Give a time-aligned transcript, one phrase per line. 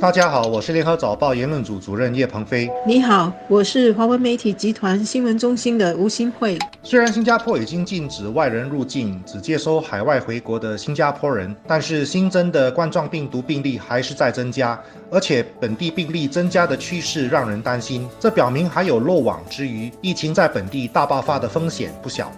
[0.00, 2.70] 大家好，我是联合早报言论组主任叶鹏飞。
[2.86, 6.58] 你好，我是华文媒体集团新闻中心的吴新慧。
[6.82, 18.08] 虽然新加坡已经禁止外人入境，只接收海外回国的新加坡人，但是新增的冠状病毒病例还是在增加，而且本地病例增加的趋势让人担心。
[18.18, 22.32] 这表明还有漏网之鱼，疫情在本地大爆发的风险不小。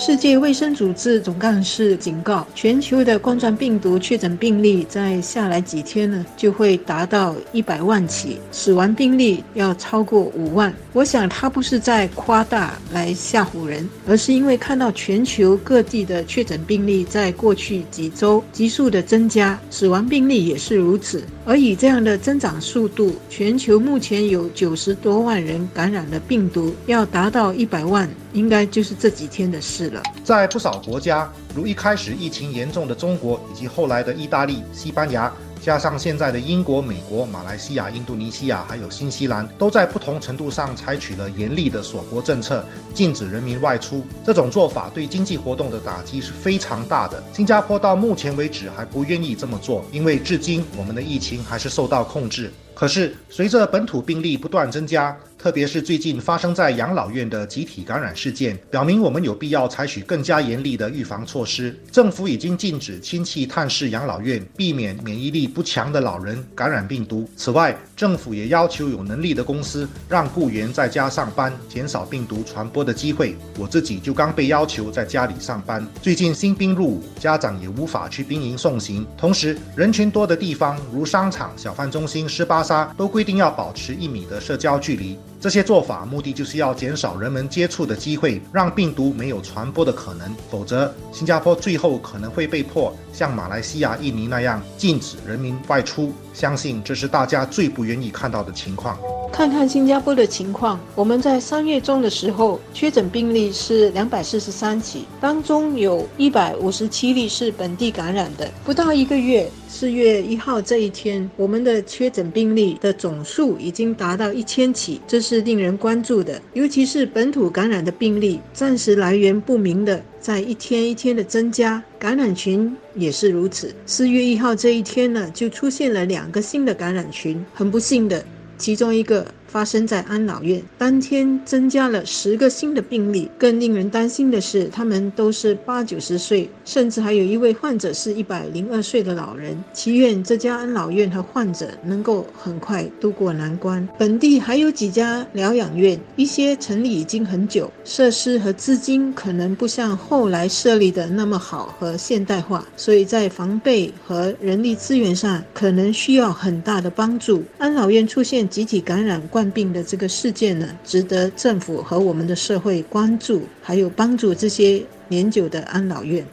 [0.00, 10.72] 世界卫生组织总干事警告，全球的冠状病毒确诊病例在下来几天呢，就会达到一百万起，死亡病例要超过五万。
[10.92, 21.24] 我想他不是在夸大来吓唬人，而是因为看到全球各地的确诊病例在过去几周急速的增加，死亡病例也是如此。
[21.44, 30.02] 而以这样的增长速度，全球目前有九十多万人感染了病毒，要达到一百万，应该就是这几天的事了。
[30.22, 44.04] 在不少国家，如一开始疫情严重的中国，以及后来的意大利、西班牙，加上现在的英国、美国、马来西亚、印度尼西亚，还有新西兰，都在不同程度上采取了严厉的锁国政策，禁止人民外出。
[44.24, 47.22] 这种做法对经济活动的打击是非常大的。
[47.32, 52.52] 新加坡到目前为止还不愿意这么做，因为至今我们的疫情还是受到控制。
[52.78, 61.76] 可是，随着本土病例不断增加，特别是最近发生在养老院的集体感染事件，表明我们有必要采取更加严厉的预防措施。
[61.90, 67.28] 政府已经禁止亲戚探视养老院，避免免疫力不强的老人感染病毒。
[67.34, 73.36] 此外，政府也要求有能力的公司让雇员在家上班，减少病毒传播的机会。
[73.58, 75.84] 我自己就刚被要求在家里上班。
[76.00, 79.04] 最近新兵入伍，家长也无法去兵营送行。
[79.16, 85.18] 同时，人群多的地方，如商场、小贩中心、湿巴沙，都规定要保持一米的社交距离。
[85.40, 90.34] 这些做法目的就是要减少人们接触的机会，让病毒没有传播的可能。
[90.50, 96.12] 否则，新加坡最后可能会被迫像马来西亚、印尼那样禁止人民外出。
[96.34, 98.98] 相信这是大家最不愿意看到的情况。
[99.30, 108.50] 看看新加坡的情况，我们在三月中的时候，确诊病例是两百四十三起，当中有一百五十七例是本地感染的。
[108.64, 116.42] 不到一个月，四月一号这一天，我们的确诊病例的总数已经达到一千起，这是令人关注的。
[116.54, 123.72] 尤其是本土感染的病例，暂时来源不明的，在一天一天的增加，感染群也是如此。
[123.86, 128.24] 四月一号这一天呢，就出现了两个新的感染群，很不幸的。
[128.58, 129.26] 其中一个。
[129.48, 133.30] 发生在安老院，当天增加了十个新的病例。
[133.38, 139.56] 更令人担心的是，他们都是八九十岁，甚至还有一位患者是一百零二岁的老人。
[139.72, 143.88] 祈愿这家安老院和患者能够很快渡过难关。
[143.98, 157.42] 本地还有几家疗养院，一些成立已经很久，设施和资金可能不像后来设立的那么好和现代化，所以在防备和人力资源上可能需要很大的帮助。
[157.56, 159.22] 安老院出现集体感染。
[159.38, 166.26] 患病的这个事件呢，值得政府和我们的社会关注，还有帮助这些年久的安老院。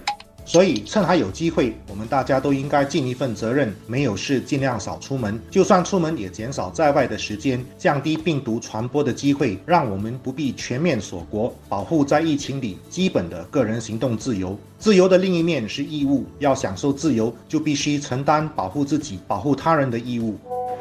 [0.44, 14.58] 所以，趁还有机会，我们大家都应该尽一份责任，没有事尽量少出门，就算出门也减少在外的时间，降低病毒传播的机会，让我们不必全面锁国，保护在疫情里基本的个人行动自由。
[14.80, 20.36] 自由的另一面是义务，要享受自由，就必须承担保护自己、保护他人的义务。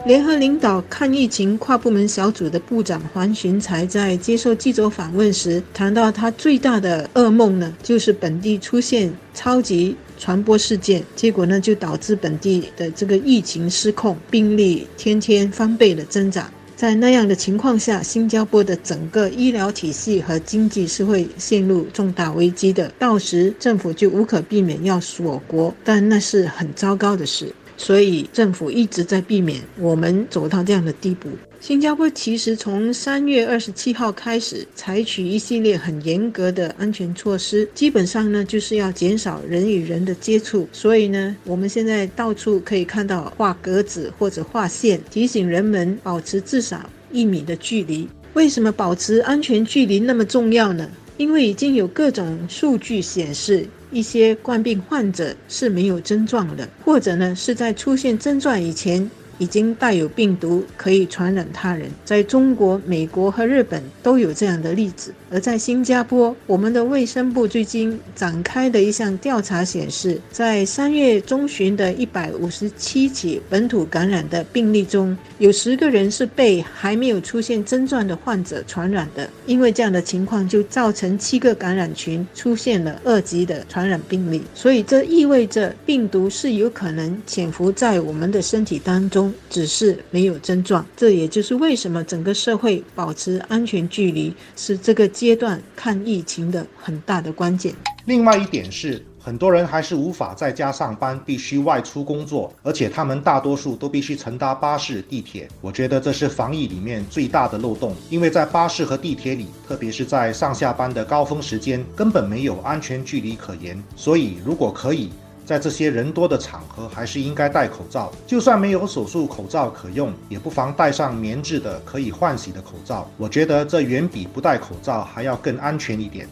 [0.06, 16.52] 联合领导抗疫情跨部门小组的部长黄循才在接受记者访问时谈到，他最大的噩梦呢，就是本地出现超级传播事件，结果呢，就导致本地的这个疫情失控，病例天天翻倍的增长。
[16.76, 22.92] 在那样的情况下，新加坡的整个医疗体系和经济是会陷入重大危机的。
[22.98, 27.50] 到时政府就无可避免要锁国，但那是很糟糕的事。
[27.76, 31.28] 所以政府一直在避免我们走到这样的地步。
[31.60, 40.68] 新加坡其实从三月二十七号开始采取一系列很严格的安全措施，基本上呢就是要减少人与人的接触。
[40.72, 48.06] 所以呢，我们现在到处可以看到画格子或者画线，提醒人们保持至少一米的距离。
[48.34, 50.86] 为什么保持安全距离那么重要呢？
[51.16, 53.66] 因为已经有各种数据显示。
[53.94, 59.08] 一些冠病患者是没有症状的，或者呢是在出现症状以前。
[59.38, 61.90] 已经带有病毒，可以传染他人。
[62.04, 65.12] 在中国、美国和日本都有这样的例子。
[65.30, 79.28] 而在新加坡，我们的卫生部最近展开的一项调查显示，在三月中旬的一百五十七起本土感染的病例中，有十个人是被还没有出现症状的患者传染的。
[79.46, 84.42] 因为这样的情况，就造成七个感染群出现了二级的传染病例。
[84.54, 89.23] 所以这意味着病毒是有可能潜伏在我们的身体当中。
[89.48, 90.84] 只是没有症状。
[90.96, 97.74] 这也就是为什么整个社会保持安全距离是这个阶段看疫情的很大的关键。
[98.06, 99.04] 另外一点是。
[99.24, 105.48] 很多人还是无法在家上班，必须外出工作，而且他们大多数都必须乘搭巴士、地铁。
[105.62, 113.82] 我觉得这是防疫里面最大的漏洞，因为在巴士和地铁里，特别是在上下班的高峰时间，根本没有安全距离可言。
[113.96, 115.08] 所以，如果可以
[115.44, 118.10] 在这些人多的场合，还是应该戴口罩。
[118.26, 123.10] 就算没有手术口罩可用，也不妨戴上棉质的可以换洗的口罩。
[123.16, 126.26] 我觉得这远比不戴口罩还要更安全一点。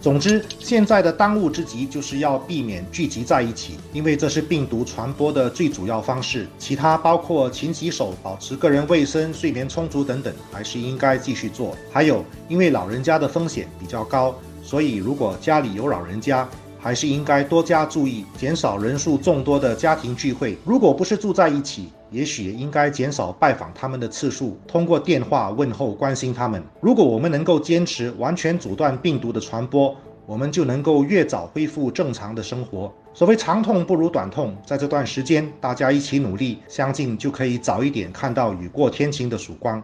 [0.00, 6.48] 总之，现在的当务之急就是要避免聚集在一起，因为这是病毒传播的最主要方式。
[6.58, 11.76] 其他包括勤洗手、保持个人卫生、睡眠充足等等，还是应该继续做。
[11.92, 16.48] 还有，因为老人家的风险比较高，所以如果家里有老人家，
[16.82, 20.58] 还是应该多加注意，减少人数众多的家庭聚会。
[20.64, 26.60] 如果不是住在一起，也许也应该减少拜访他们的次数，通过电话问候关心他们。
[26.80, 29.96] 如果我们能够坚持完全阻断病毒的传播，
[30.26, 32.92] 我们就能够越早恢复正常的生活。
[33.14, 39.80] 所谓长痛不如短痛，在这段时间大家一起努力，相信就可以早一点看到雨过天晴的曙光。